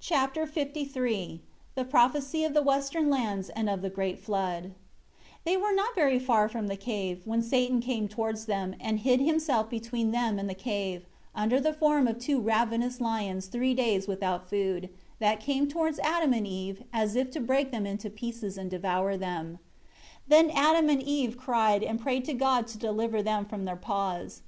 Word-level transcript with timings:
Chapter 0.00 0.44
LIII 0.52 1.42
The 1.76 1.84
prophecy 1.84 2.42
of 2.42 2.54
the 2.54 2.62
Western 2.62 3.08
Lands 3.08 3.50
and 3.50 3.70
of 3.70 3.82
the 3.82 3.88
great 3.88 4.18
flood. 4.18 4.62
1 4.64 4.74
They 5.44 5.56
were 5.56 5.72
not 5.72 5.94
very 5.94 6.18
far 6.18 6.48
from 6.48 6.66
the 6.66 6.76
cave, 6.76 7.22
when 7.24 7.40
Satan 7.40 7.80
came 7.80 8.08
towards 8.08 8.46
them, 8.46 8.74
and 8.80 8.98
hid 8.98 9.20
himself 9.20 9.70
between 9.70 10.10
them 10.10 10.40
and 10.40 10.50
the 10.50 10.56
cave, 10.58 11.06
under 11.36 11.60
the 11.60 11.72
form 11.72 12.08
of 12.08 12.18
two 12.18 12.40
ravenous 12.40 13.00
lions 13.00 13.46
three 13.46 13.74
days 13.74 14.08
without 14.08 14.50
food, 14.50 14.90
that 15.20 15.38
came 15.38 15.68
towards 15.68 16.00
Adam 16.00 16.32
and 16.32 16.44
Eve, 16.48 16.82
as 16.92 17.14
if 17.14 17.30
to 17.30 17.40
break 17.40 17.70
them 17.70 17.86
in 17.86 17.96
pieces 17.98 18.58
and 18.58 18.70
devour 18.72 19.16
them. 19.16 19.60
2 19.82 19.90
Then 20.26 20.50
Adam 20.50 20.88
and 20.90 21.00
Eve 21.00 21.38
cried, 21.38 21.84
and 21.84 22.00
prayed 22.00 22.26
God 22.40 22.66
to 22.66 22.76
deliver 22.76 23.22
them 23.22 23.44
from 23.44 23.66
their 23.66 23.76
paws. 23.76 24.42